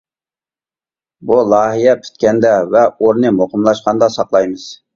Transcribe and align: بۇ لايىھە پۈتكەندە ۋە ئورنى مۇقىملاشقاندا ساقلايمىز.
بۇ 1.31 1.37
لايىھە 1.49 1.93
پۈتكەندە 2.01 2.55
ۋە 2.73 2.83
ئورنى 2.97 3.35
مۇقىملاشقاندا 3.39 4.13
ساقلايمىز. 4.19 4.69